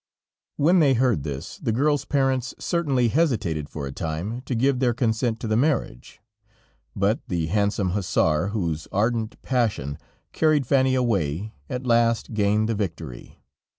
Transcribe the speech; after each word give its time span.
When 0.57 0.79
they 0.79 0.95
heard 0.95 1.21
this, 1.21 1.59
the 1.59 1.71
girl's 1.71 2.05
parents 2.05 2.55
certainly 2.57 3.09
hesitated 3.09 3.69
for 3.69 3.85
a 3.85 3.91
time, 3.91 4.41
to 4.47 4.55
give 4.55 4.79
their 4.79 4.95
consent 4.95 5.39
to 5.41 5.47
the 5.47 5.55
marriage, 5.55 6.19
but 6.95 7.19
the 7.27 7.45
handsome 7.45 7.91
hussar, 7.91 8.47
whose 8.47 8.87
ardent 8.91 9.39
passion 9.43 9.99
carried 10.31 10.65
Fanny 10.65 10.95
away, 10.95 11.53
at 11.69 11.85
last 11.85 12.33
gained 12.33 12.67
the 12.67 12.73
victory. 12.73 13.43